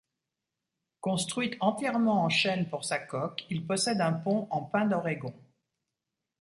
[0.99, 5.35] Construit entièrement en chêne pour sa coque, il possède un pont en pin d'Oregon.